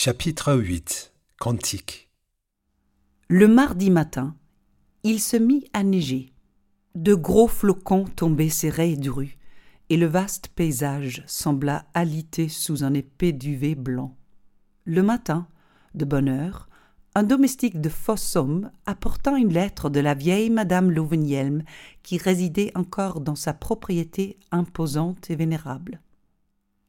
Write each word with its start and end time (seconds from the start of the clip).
Chapitre 0.00 0.54
8 0.54 1.12
Cantique 1.40 2.08
Le 3.26 3.48
mardi 3.48 3.90
matin, 3.90 4.36
il 5.02 5.18
se 5.18 5.36
mit 5.36 5.64
à 5.72 5.82
neiger. 5.82 6.32
De 6.94 7.14
gros 7.14 7.48
flocons 7.48 8.04
tombaient 8.04 8.48
serrés 8.48 8.94
du 8.94 9.10
rue, 9.10 9.38
et 9.90 9.96
le 9.96 10.06
vaste 10.06 10.50
paysage 10.54 11.24
sembla 11.26 11.84
alité 11.94 12.48
sous 12.48 12.84
un 12.84 12.94
épais 12.94 13.32
duvet 13.32 13.74
blanc. 13.74 14.16
Le 14.84 15.02
matin, 15.02 15.48
de 15.96 16.04
bonne 16.04 16.28
heure, 16.28 16.68
un 17.16 17.24
domestique 17.24 17.80
de 17.80 17.88
Fossum 17.88 18.70
apportant 18.86 19.34
une 19.34 19.52
lettre 19.52 19.90
de 19.90 19.98
la 19.98 20.14
vieille 20.14 20.50
madame 20.50 20.92
Louvenielme 20.92 21.64
qui 22.04 22.18
résidait 22.18 22.70
encore 22.76 23.20
dans 23.20 23.34
sa 23.34 23.52
propriété 23.52 24.38
imposante 24.52 25.28
et 25.28 25.34
vénérable. 25.34 26.00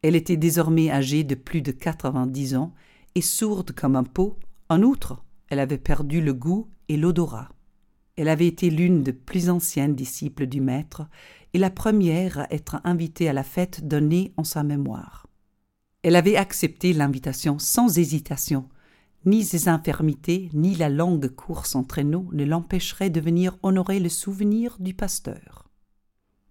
Elle 0.04 0.16
était 0.16 0.38
désormais 0.38 0.92
âgée 0.92 1.24
de 1.24 1.34
plus 1.34 1.64
de 1.64 1.72
quatre-vingt-dix 1.72 2.56
ans 2.56 2.72
sourde 3.22 3.72
comme 3.72 3.96
un 3.96 4.04
pot. 4.04 4.38
En 4.70 4.82
outre, 4.84 5.24
elle 5.50 5.60
avait 5.60 5.78
perdu 5.78 6.22
le 6.22 6.34
goût 6.34 6.70
et 6.88 6.98
l'odorat. 6.98 7.50
Elle 8.16 8.30
avait 8.30 8.48
été 8.48 8.70
l'une 8.70 9.02
des 9.02 9.14
plus 9.14 9.50
anciennes 9.50 9.96
disciples 9.96 10.46
du 10.46 10.62
maître 10.62 11.04
et 11.54 11.58
la 11.58 11.70
première 11.70 12.40
à 12.40 12.54
être 12.54 12.82
invitée 12.84 13.30
à 13.30 13.34
la 13.34 13.44
fête 13.44 13.88
donnée 13.88 14.34
en 14.38 14.44
sa 14.44 14.64
mémoire. 14.64 15.28
Elle 16.04 16.16
avait 16.16 16.36
accepté 16.36 16.94
l'invitation 16.94 17.60
sans 17.60 17.98
hésitation. 17.98 18.70
Ni 19.26 19.44
ses 19.44 19.68
infirmités, 19.68 20.50
ni 20.54 20.76
la 20.76 20.90
longue 20.90 21.30
course 21.30 21.76
en 21.76 21.84
traîneau 21.84 22.30
ne 22.32 22.46
l'empêcheraient 22.46 23.10
de 23.10 23.20
venir 23.20 23.58
honorer 23.64 24.00
le 24.00 24.10
souvenir 24.10 24.78
du 24.80 24.94
pasteur. 24.94 25.70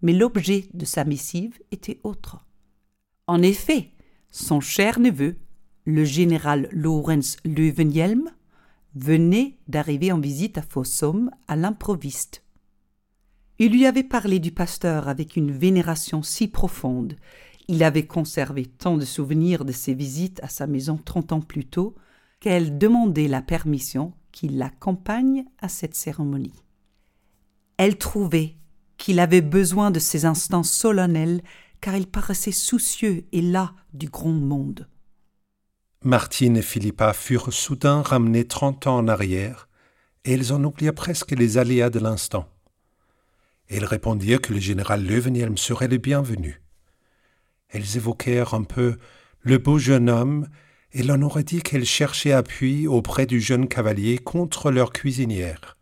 Mais 0.02 0.12
l'objet 0.12 0.68
de 0.74 0.84
sa 0.84 1.04
missive 1.04 1.58
était 1.72 1.98
autre. 2.02 2.44
En 3.26 3.42
effet, 3.42 3.92
son 4.30 4.60
cher 4.60 5.00
neveu, 5.00 5.36
le 5.88 6.04
général 6.04 6.68
Lorenz 6.70 7.38
Löwenhjelm, 7.46 8.30
venait 8.94 9.56
d'arriver 9.68 10.12
en 10.12 10.20
visite 10.20 10.58
à 10.58 10.62
Fossum 10.62 11.30
à 11.46 11.56
l'improviste. 11.56 12.42
Il 13.58 13.72
lui 13.72 13.86
avait 13.86 14.04
parlé 14.04 14.38
du 14.38 14.52
pasteur 14.52 15.08
avec 15.08 15.34
une 15.34 15.50
vénération 15.50 16.22
si 16.22 16.46
profonde, 16.46 17.16
il 17.68 17.82
avait 17.82 18.06
conservé 18.06 18.66
tant 18.66 18.98
de 18.98 19.06
souvenirs 19.06 19.64
de 19.64 19.72
ses 19.72 19.94
visites 19.94 20.42
à 20.42 20.50
sa 20.50 20.66
maison 20.66 20.98
trente 20.98 21.32
ans 21.32 21.40
plus 21.40 21.64
tôt, 21.64 21.94
qu'elle 22.38 22.76
demandait 22.76 23.26
la 23.26 23.40
permission 23.40 24.12
qu'il 24.30 24.58
l'accompagne 24.58 25.46
à 25.58 25.70
cette 25.70 25.94
cérémonie. 25.94 26.62
Elle 27.78 27.96
trouvait 27.96 28.56
qu'il 28.98 29.20
avait 29.20 29.40
besoin 29.40 29.90
de 29.90 30.00
ces 30.00 30.26
instants 30.26 30.62
solennels 30.62 31.40
car 31.80 31.96
il 31.96 32.06
paraissait 32.06 32.52
soucieux 32.52 33.24
et 33.32 33.40
las 33.40 33.72
du 33.94 34.10
grand 34.10 34.32
monde. 34.32 34.86
Martine 36.04 36.56
et 36.56 36.62
Philippa 36.62 37.12
furent 37.12 37.52
soudain 37.52 38.02
ramenées 38.02 38.46
trente 38.46 38.86
ans 38.86 38.98
en 38.98 39.08
arrière, 39.08 39.68
et 40.24 40.34
elles 40.34 40.52
en 40.52 40.62
oublièrent 40.62 40.94
presque 40.94 41.32
les 41.32 41.58
aléas 41.58 41.90
de 41.90 41.98
l'instant. 41.98 42.48
Elles 43.68 43.84
répondirent 43.84 44.40
que 44.40 44.54
le 44.54 44.60
général 44.60 45.04
Löwenhjelm 45.04 45.56
serait 45.58 45.88
le 45.88 45.98
bienvenu. 45.98 46.62
Elles 47.68 47.96
évoquèrent 47.96 48.54
un 48.54 48.62
peu 48.62 48.96
le 49.40 49.58
beau 49.58 49.78
jeune 49.78 50.08
homme, 50.08 50.46
et 50.92 51.02
l'on 51.02 51.20
aurait 51.22 51.42
dit 51.42 51.62
qu'elles 51.62 51.84
cherchaient 51.84 52.32
appui 52.32 52.86
auprès 52.86 53.26
du 53.26 53.40
jeune 53.40 53.66
cavalier 53.66 54.18
contre 54.18 54.70
leur 54.70 54.92
cuisinière. 54.92 55.76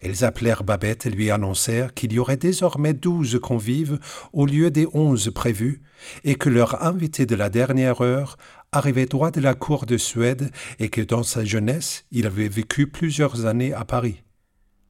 Elles 0.00 0.24
appelèrent 0.24 0.64
Babette 0.64 1.06
et 1.06 1.10
lui 1.10 1.30
annoncèrent 1.30 1.92
qu'il 1.92 2.12
y 2.12 2.18
aurait 2.18 2.38
désormais 2.38 2.94
douze 2.94 3.38
convives 3.40 3.98
au 4.32 4.46
lieu 4.46 4.70
des 4.70 4.88
onze 4.94 5.30
prévus, 5.30 5.82
et 6.24 6.34
que 6.34 6.48
leur 6.48 6.82
invité 6.82 7.26
de 7.26 7.34
la 7.36 7.50
dernière 7.50 8.00
heure 8.00 8.38
arrivait 8.72 9.06
droit 9.06 9.30
de 9.30 9.40
la 9.40 9.54
cour 9.54 9.84
de 9.84 9.96
Suède 9.96 10.50
et 10.78 10.90
que 10.90 11.00
dans 11.00 11.22
sa 11.22 11.44
jeunesse 11.44 12.04
il 12.12 12.26
avait 12.26 12.48
vécu 12.48 12.86
plusieurs 12.86 13.46
années 13.46 13.72
à 13.72 13.84
Paris. 13.84 14.22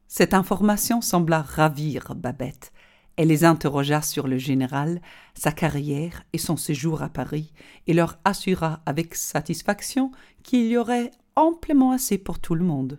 Cette 0.06 0.34
information 0.34 1.00
sembla 1.00 1.41
ravir 1.41 2.14
Babette. 2.14 2.72
Elle 3.16 3.28
les 3.28 3.44
interrogea 3.44 4.02
sur 4.02 4.28
le 4.28 4.38
général, 4.38 5.00
sa 5.34 5.52
carrière 5.52 6.24
et 6.32 6.38
son 6.38 6.56
séjour 6.56 7.02
à 7.02 7.08
Paris, 7.08 7.52
et 7.86 7.92
leur 7.94 8.18
assura 8.24 8.80
avec 8.86 9.14
satisfaction 9.14 10.10
qu'il 10.42 10.66
y 10.66 10.76
aurait 10.76 11.10
amplement 11.36 11.92
assez 11.92 12.18
pour 12.18 12.38
tout 12.38 12.54
le 12.54 12.64
monde. 12.64 12.98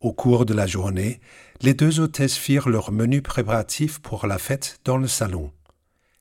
Au 0.00 0.12
cours 0.12 0.44
de 0.44 0.54
la 0.54 0.66
journée, 0.66 1.20
les 1.62 1.74
deux 1.74 2.00
hôtesses 2.00 2.36
firent 2.36 2.68
leur 2.68 2.92
menu 2.92 3.22
préparatif 3.22 4.00
pour 4.00 4.26
la 4.26 4.38
fête 4.38 4.80
dans 4.84 4.98
le 4.98 5.08
salon. 5.08 5.50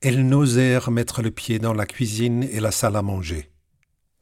Elles 0.06 0.28
n'osèrent 0.28 0.92
mettre 0.92 1.22
le 1.22 1.32
pied 1.32 1.60
dans 1.60 1.74
la 1.74 1.86
cuisine 1.86 2.44
et 2.52 2.60
la 2.60 2.72
salle 2.72 2.98
à 2.98 3.02
manger. 3.02 3.50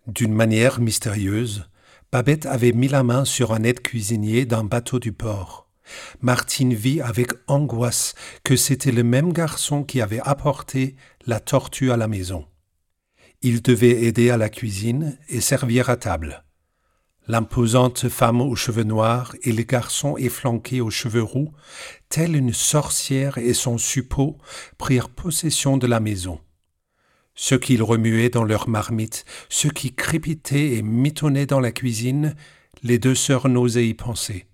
D'une 0.06 0.32
manière 0.32 0.80
mystérieuse, 0.80 1.68
Babette 2.12 2.46
avait 2.46 2.72
mis 2.72 2.88
la 2.88 3.02
main 3.02 3.26
sur 3.26 3.52
un 3.52 3.64
aide-cuisinier 3.64 4.46
d'un 4.46 4.64
bateau 4.64 5.00
du 5.00 5.12
port. 5.12 5.68
Martine 6.22 6.76
vit 6.76 7.02
avec 7.02 7.32
angoisse 7.48 8.14
que 8.44 8.56
c'était 8.56 8.92
le 8.92 9.02
même 9.02 9.34
garçon 9.34 9.84
qui 9.84 10.02
avait 10.02 10.22
apporté 10.24 10.96
la 11.26 11.40
tortue 11.40 11.92
à 11.92 11.98
la 11.98 12.08
maison. 12.08 12.46
Il 13.42 13.64
devait 13.64 14.04
aider 14.04 14.30
à 14.30 14.38
la 14.38 14.50
cuisine 14.50 15.18
et 15.30 15.42
servir 15.42 15.90
à 15.90 15.98
table. 15.98 16.44
L'imposante 17.28 18.10
femme 18.10 18.42
aux 18.42 18.56
cheveux 18.56 18.84
noirs 18.84 19.36
et 19.44 19.52
les 19.52 19.66
garçons 19.66 20.18
efflanqués 20.18 20.82
aux 20.82 20.90
cheveux 20.90 21.22
roux, 21.22 21.52
telle 22.10 22.36
une 22.36 22.54
sorcière 22.54 23.38
et 23.38 23.54
son 23.54 23.78
suppôt, 23.78 24.38
prirent 24.78 25.10
possession 25.10 25.78
de 25.78 25.86
la 25.86 26.00
maison. 26.00 26.40
Ceux 27.36 27.60
qu'ils 27.60 27.84
remuaient 27.84 28.30
dans 28.30 28.44
leurs 28.44 28.68
marmites, 28.68 29.24
ceux 29.50 29.70
qui 29.70 29.94
crépitaient 29.94 30.74
et 30.74 30.82
mitonnaient 30.82 31.46
dans 31.46 31.60
la 31.60 31.72
cuisine, 31.72 32.36
les 32.84 32.98
deux 32.98 33.16
sœurs 33.16 33.48
n'osaient 33.48 33.88
y 33.88 33.94
penser. 33.94 34.48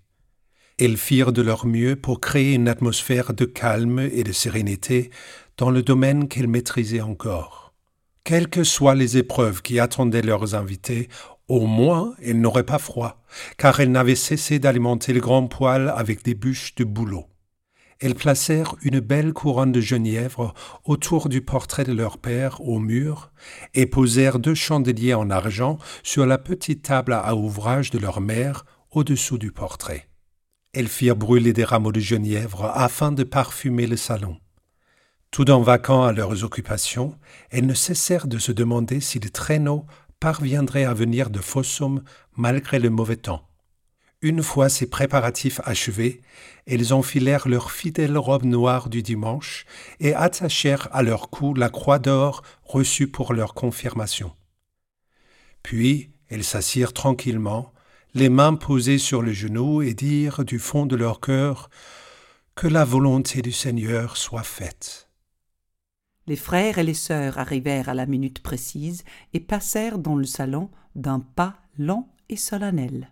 Elles 0.78 0.98
firent 0.98 1.32
de 1.32 1.42
leur 1.42 1.66
mieux 1.66 1.96
pour 1.96 2.20
créer 2.20 2.54
une 2.54 2.68
atmosphère 2.68 3.32
de 3.32 3.46
calme 3.46 3.98
et 3.98 4.22
de 4.22 4.32
sérénité 4.32 5.10
dans 5.56 5.70
le 5.70 5.82
domaine 5.82 6.28
qu'elles 6.28 6.46
maîtrisaient 6.46 7.00
encore. 7.00 7.74
Quelles 8.22 8.48
que 8.48 8.62
soient 8.62 8.94
les 8.94 9.16
épreuves 9.16 9.62
qui 9.62 9.80
attendaient 9.80 10.22
leurs 10.22 10.54
invités, 10.54 11.08
au 11.48 11.66
moins, 11.66 12.14
elles 12.22 12.40
n'auraient 12.40 12.62
pas 12.64 12.78
froid, 12.78 13.22
car 13.56 13.80
elles 13.80 13.90
n'avaient 13.90 14.14
cessé 14.14 14.58
d'alimenter 14.58 15.12
le 15.12 15.20
grand 15.20 15.46
poêle 15.48 15.92
avec 15.96 16.22
des 16.22 16.34
bûches 16.34 16.74
de 16.74 16.84
bouleau. 16.84 17.26
Elles 18.00 18.14
placèrent 18.14 18.76
une 18.82 19.00
belle 19.00 19.32
couronne 19.32 19.72
de 19.72 19.80
genièvre 19.80 20.54
autour 20.84 21.28
du 21.28 21.40
portrait 21.40 21.84
de 21.84 21.92
leur 21.92 22.18
père 22.18 22.60
au 22.60 22.78
mur 22.78 23.32
et 23.74 23.86
posèrent 23.86 24.38
deux 24.38 24.54
chandeliers 24.54 25.14
en 25.14 25.30
argent 25.30 25.78
sur 26.04 26.24
la 26.24 26.38
petite 26.38 26.82
table 26.82 27.12
à 27.12 27.34
ouvrage 27.34 27.90
de 27.90 27.98
leur 27.98 28.20
mère 28.20 28.64
au-dessous 28.92 29.38
du 29.38 29.50
portrait. 29.50 30.08
Elles 30.72 30.88
firent 30.88 31.16
brûler 31.16 31.52
des 31.52 31.64
rameaux 31.64 31.92
de 31.92 31.98
genièvre 31.98 32.66
afin 32.66 33.10
de 33.10 33.24
parfumer 33.24 33.88
le 33.88 33.96
salon. 33.96 34.36
Tout 35.30 35.50
en 35.50 35.60
vaquant 35.60 36.04
à 36.04 36.12
leurs 36.12 36.44
occupations, 36.44 37.16
elles 37.50 37.66
ne 37.66 37.74
cessèrent 37.74 38.28
de 38.28 38.38
se 38.38 38.52
demander 38.52 39.00
si 39.00 39.18
le 39.18 39.28
traîneau 39.28 39.86
parviendrait 40.20 40.84
à 40.84 40.94
venir 40.94 41.30
de 41.30 41.40
Fossum 41.40 42.02
malgré 42.36 42.78
le 42.78 42.90
mauvais 42.90 43.16
temps. 43.16 43.48
Une 44.20 44.42
fois 44.42 44.68
ces 44.68 44.90
préparatifs 44.90 45.60
achevés, 45.64 46.22
elles 46.66 46.92
enfilèrent 46.92 47.46
leurs 47.46 47.70
fidèles 47.70 48.18
robes 48.18 48.44
noires 48.44 48.88
du 48.88 49.02
dimanche 49.02 49.64
et 50.00 50.12
attachèrent 50.12 50.88
à 50.92 51.02
leur 51.02 51.30
cou 51.30 51.54
la 51.54 51.68
croix 51.68 52.00
d'or 52.00 52.42
reçue 52.64 53.06
pour 53.06 53.32
leur 53.32 53.54
confirmation. 53.54 54.32
Puis 55.62 56.10
elles 56.28 56.44
s'assirent 56.44 56.92
tranquillement, 56.92 57.72
les 58.14 58.28
mains 58.28 58.54
posées 58.54 58.98
sur 58.98 59.22
le 59.22 59.32
genou, 59.32 59.82
et 59.82 59.94
dirent 59.94 60.44
du 60.44 60.58
fond 60.58 60.86
de 60.86 60.96
leur 60.96 61.20
cœur 61.20 61.70
Que 62.54 62.66
la 62.66 62.84
volonté 62.84 63.40
du 63.40 63.52
Seigneur 63.52 64.16
soit 64.16 64.42
faite. 64.42 65.07
Les 66.28 66.36
frères 66.36 66.76
et 66.76 66.84
les 66.84 66.92
sœurs 66.92 67.38
arrivèrent 67.38 67.88
à 67.88 67.94
la 67.94 68.04
minute 68.04 68.40
précise 68.40 69.02
et 69.32 69.40
passèrent 69.40 69.98
dans 69.98 70.14
le 70.14 70.26
salon 70.26 70.68
d'un 70.94 71.20
pas 71.20 71.56
lent 71.78 72.06
et 72.28 72.36
solennel. 72.36 73.10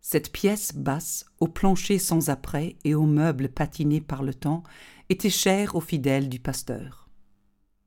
Cette 0.00 0.32
pièce 0.32 0.74
basse, 0.74 1.26
au 1.40 1.48
plancher 1.48 1.98
sans 1.98 2.30
après 2.30 2.76
et 2.84 2.94
aux 2.94 3.04
meubles 3.04 3.50
patinés 3.50 4.00
par 4.00 4.22
le 4.22 4.32
temps, 4.32 4.62
était 5.10 5.28
chère 5.28 5.76
aux 5.76 5.82
fidèles 5.82 6.30
du 6.30 6.40
pasteur. 6.40 7.10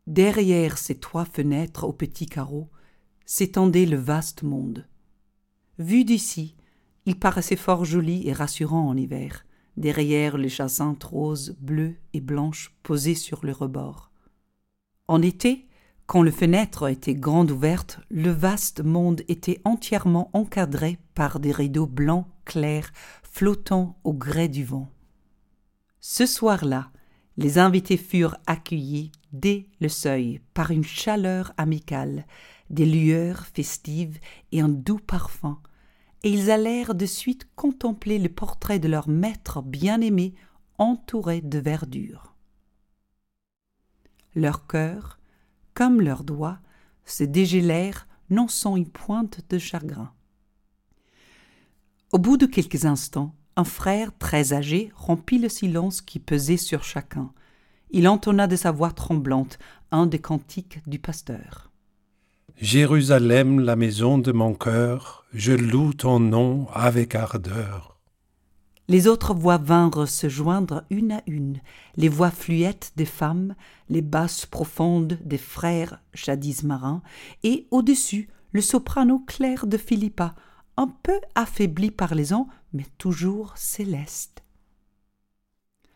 Derrière 0.05 0.77
ces 0.77 0.99
trois 0.99 1.25
fenêtres 1.25 1.85
aux 1.85 1.93
petits 1.93 2.27
carreaux 2.27 2.69
s'étendait 3.25 3.87
le 3.87 3.97
vaste 3.97 4.43
monde. 4.43 4.87
Vu 5.79 6.05
d'ici, 6.05 6.55
il 7.07 7.17
paraissait 7.17 7.55
fort 7.55 7.85
joli 7.85 8.27
et 8.27 8.33
rassurant 8.33 8.87
en 8.87 8.95
hiver, 8.95 9.47
derrière 9.77 10.37
les 10.37 10.49
jacinthes 10.49 11.05
roses, 11.05 11.57
bleues 11.59 11.95
et 12.13 12.21
blanches 12.21 12.77
posées 12.83 13.15
sur 13.15 13.43
le 13.43 13.51
rebord. 13.51 14.12
En 15.13 15.21
été, 15.21 15.67
quand 16.07 16.23
les 16.23 16.31
fenêtres 16.31 16.89
étaient 16.89 17.13
grandes 17.13 17.51
ouvertes, 17.51 17.99
le 18.09 18.31
vaste 18.31 18.83
monde 18.83 19.21
était 19.27 19.61
entièrement 19.63 20.31
encadré 20.33 20.97
par 21.13 21.39
des 21.39 21.51
rideaux 21.51 21.85
blancs 21.85 22.25
clairs 22.45 22.91
flottant 23.21 23.99
au 24.03 24.13
gré 24.13 24.47
du 24.47 24.65
vent. 24.65 24.89
Ce 25.99 26.25
soir-là, 26.25 26.89
les 27.37 27.59
invités 27.59 27.97
furent 27.97 28.37
accueillis 28.47 29.11
dès 29.33 29.67
le 29.79 29.87
seuil 29.87 30.41
par 30.55 30.71
une 30.71 30.83
chaleur 30.83 31.53
amicale, 31.57 32.25
des 32.71 32.87
lueurs 32.87 33.45
festives 33.45 34.17
et 34.51 34.61
un 34.61 34.69
doux 34.69 34.97
parfum, 34.97 35.59
et 36.23 36.31
ils 36.31 36.49
allèrent 36.49 36.95
de 36.95 37.05
suite 37.05 37.47
contempler 37.55 38.17
le 38.17 38.29
portrait 38.29 38.79
de 38.79 38.87
leur 38.87 39.07
maître 39.09 39.61
bien-aimé 39.61 40.33
entouré 40.79 41.41
de 41.41 41.59
verdure. 41.59 42.32
Leurs 44.35 44.67
cœurs, 44.67 45.19
comme 45.73 46.01
leurs 46.01 46.23
doigts, 46.23 46.59
se 47.05 47.23
dégélèrent 47.23 48.07
non 48.29 48.47
sans 48.47 48.75
une 48.75 48.89
pointe 48.89 49.41
de 49.49 49.57
chagrin. 49.57 50.11
Au 52.11 52.17
bout 52.17 52.37
de 52.37 52.45
quelques 52.45 52.85
instants, 52.85 53.35
un 53.55 53.63
frère 53.63 54.11
très 54.17 54.53
âgé 54.53 54.91
rompit 54.95 55.37
le 55.37 55.49
silence 55.49 56.01
qui 56.01 56.19
pesait 56.19 56.57
sur 56.57 56.83
chacun. 56.83 57.31
Il 57.91 58.07
entonna 58.07 58.47
de 58.47 58.55
sa 58.55 58.71
voix 58.71 58.91
tremblante 58.91 59.59
un 59.91 60.07
des 60.07 60.19
cantiques 60.19 60.79
du 60.87 60.97
pasteur. 60.97 61.71
Jérusalem, 62.59 63.59
la 63.59 63.75
maison 63.75 64.17
de 64.17 64.31
mon 64.31 64.53
cœur, 64.53 65.25
je 65.33 65.53
loue 65.53 65.93
ton 65.93 66.19
nom 66.19 66.67
avec 66.73 67.15
ardeur. 67.15 67.92
Les 68.89 69.07
autres 69.07 69.33
voix 69.33 69.57
vinrent 69.57 70.07
se 70.07 70.27
joindre 70.27 70.83
une 70.89 71.13
à 71.13 71.23
une, 71.25 71.61
les 71.95 72.09
voix 72.09 72.31
fluettes 72.31 72.91
des 72.97 73.05
femmes, 73.05 73.55
les 73.89 74.01
basses 74.01 74.45
profondes 74.45 75.19
des 75.23 75.37
frères 75.37 76.01
jadis 76.13 76.63
marins, 76.63 77.01
et 77.43 77.67
au-dessus 77.71 78.29
le 78.51 78.61
soprano 78.61 79.19
clair 79.19 79.67
de 79.67 79.77
Philippa, 79.77 80.35
un 80.75 80.87
peu 80.87 81.19
affaibli 81.33 81.91
par 81.91 82.13
les 82.13 82.33
ans, 82.33 82.47
mais 82.73 82.85
toujours 82.97 83.53
céleste. 83.55 84.43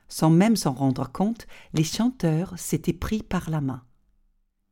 Sans 0.07 0.30
même 0.30 0.56
s'en 0.56 0.72
rendre 0.72 1.12
compte, 1.12 1.45
les 1.74 1.83
chanteurs 1.83 2.57
s'étaient 2.57 2.94
pris 2.94 3.22
par 3.22 3.50
la 3.50 3.60
main. 3.60 3.83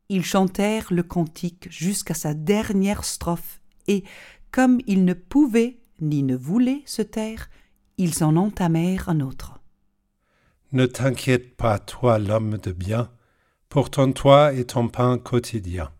Ils 0.07 0.23
chantèrent 0.23 0.93
le 0.93 1.03
cantique 1.03 1.67
jusqu'à 1.69 2.13
sa 2.13 2.33
dernière 2.33 3.03
strophe, 3.03 3.59
et, 3.87 4.03
comme 4.51 4.79
ils 4.87 5.03
ne 5.03 5.13
pouvaient 5.13 5.81
ni 5.99 6.23
ne 6.23 6.35
voulaient 6.35 6.83
se 6.85 7.01
taire, 7.01 7.49
ils 7.97 8.23
en 8.23 8.35
entamèrent 8.35 9.09
un 9.09 9.19
autre. 9.19 9.59
Ne 10.71 10.85
t'inquiète 10.85 11.55
pas, 11.55 11.79
toi 11.79 12.19
l'homme 12.19 12.57
de 12.57 12.71
bien, 12.71 13.09
pour 13.69 13.89
ton 13.89 14.11
toit 14.11 14.53
et 14.53 14.65
ton 14.65 14.87
pain 14.87 15.17
quotidien. 15.17 15.91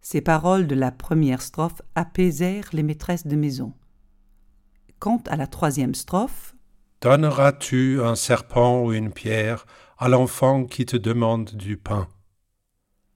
Ces 0.00 0.20
paroles 0.20 0.66
de 0.66 0.74
la 0.74 0.92
première 0.92 1.42
strophe 1.42 1.82
apaisèrent 1.94 2.68
les 2.72 2.82
maîtresses 2.82 3.26
de 3.26 3.36
maison. 3.36 3.72
Quant 4.98 5.22
à 5.26 5.36
la 5.36 5.46
troisième 5.46 5.94
strophe, 5.94 6.54
Donneras-tu 7.02 8.00
un 8.02 8.14
serpent 8.14 8.82
ou 8.82 8.92
une 8.92 9.12
pierre 9.12 9.66
à 9.98 10.08
l'enfant 10.08 10.64
qui 10.64 10.86
te 10.86 10.96
demande 10.96 11.54
du 11.54 11.76
pain? 11.76 12.08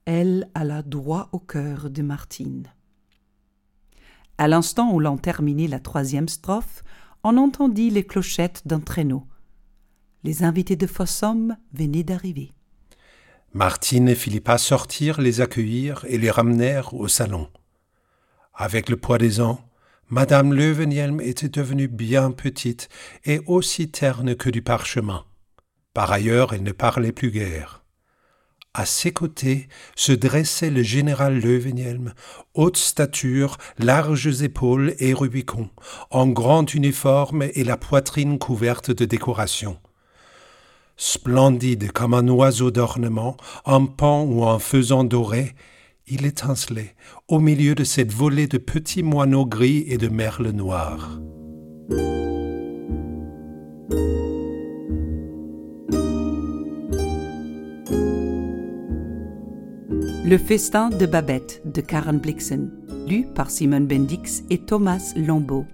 Elle 0.05 0.49
alla 0.53 0.83
droit 0.83 1.29
au 1.31 1.39
cœur 1.39 1.89
de 1.89 2.01
Martine. 2.01 2.67
À 4.37 4.47
l'instant 4.47 4.91
où 4.91 4.99
l'on 4.99 5.17
terminait 5.17 5.67
la 5.67 5.79
troisième 5.79 6.27
strophe, 6.27 6.83
on 7.23 7.37
entendit 7.37 7.89
les 7.89 8.03
clochettes 8.03 8.61
d'un 8.65 8.79
traîneau. 8.79 9.25
Les 10.23 10.43
invités 10.43 10.75
de 10.75 10.87
Fossum 10.87 11.55
venaient 11.73 12.03
d'arriver. 12.03 12.51
Martine 13.53 14.07
et 14.07 14.15
Philippa 14.15 14.57
sortirent 14.57 15.19
les 15.19 15.41
accueillir 15.41 16.05
et 16.07 16.17
les 16.17 16.31
ramenèrent 16.31 16.93
au 16.93 17.07
salon. 17.07 17.49
Avec 18.53 18.89
le 18.89 18.97
poids 18.97 19.17
des 19.17 19.41
ans, 19.41 19.59
Madame 20.09 20.53
Löwenhielm 20.53 21.21
était 21.21 21.49
devenue 21.49 21.87
bien 21.87 22.31
petite 22.31 22.89
et 23.25 23.41
aussi 23.47 23.89
terne 23.89 24.35
que 24.35 24.49
du 24.49 24.61
parchemin. 24.61 25.25
Par 25.93 26.11
ailleurs, 26.11 26.53
elle 26.53 26.63
ne 26.63 26.71
parlait 26.71 27.11
plus 27.11 27.31
guère. 27.31 27.80
À 28.73 28.85
ses 28.85 29.11
côtés 29.11 29.67
se 29.97 30.13
dressait 30.13 30.69
le 30.69 30.81
général 30.81 31.39
Löwenhielm, 31.39 32.13
haute 32.53 32.77
stature, 32.77 33.57
larges 33.77 34.41
épaules 34.43 34.95
et 34.99 35.13
Rubicon, 35.13 35.69
en 36.09 36.27
grand 36.27 36.73
uniforme 36.73 37.43
et 37.53 37.65
la 37.65 37.75
poitrine 37.75 38.39
couverte 38.39 38.91
de 38.91 39.03
décorations. 39.03 39.77
Splendide 40.95 41.91
comme 41.91 42.13
un 42.13 42.29
oiseau 42.29 42.71
d'ornement, 42.71 43.35
en 43.65 43.87
pan 43.87 44.23
ou 44.23 44.43
en 44.43 44.59
faisant 44.59 45.03
doré, 45.03 45.53
il 46.07 46.25
étincelait 46.25 46.95
au 47.27 47.39
milieu 47.39 47.75
de 47.75 47.83
cette 47.83 48.13
volée 48.13 48.47
de 48.47 48.57
petits 48.57 49.03
moineaux 49.03 49.45
gris 49.45 49.83
et 49.87 49.97
de 49.97 50.07
merles 50.07 50.51
noirs. 50.51 51.19
Le 60.31 60.37
festin 60.37 60.89
de 60.89 61.05
Babette 61.05 61.61
de 61.65 61.81
Karen 61.81 62.17
Blixen, 62.17 62.71
lu 63.05 63.25
par 63.35 63.51
Simon 63.51 63.81
Bendix 63.81 64.43
et 64.49 64.59
Thomas 64.59 65.11
Lambeau. 65.17 65.65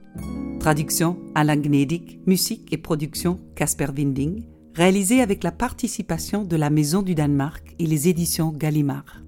Traduction 0.59 1.15
Alain 1.35 1.57
Gnedig, 1.57 2.21
musique 2.25 2.73
et 2.73 2.77
production 2.77 3.39
Casper 3.53 3.89
Winding, 3.95 4.47
réalisé 4.73 5.21
avec 5.21 5.43
la 5.43 5.51
participation 5.51 6.43
de 6.43 6.55
la 6.55 6.71
Maison 6.71 7.03
du 7.03 7.13
Danemark 7.13 7.75
et 7.77 7.85
les 7.85 8.07
éditions 8.07 8.51
Gallimard. 8.51 9.21